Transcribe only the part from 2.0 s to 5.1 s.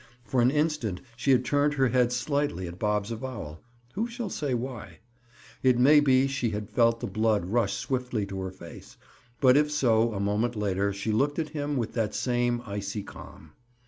slightly at Bob's avowal—who shall say why?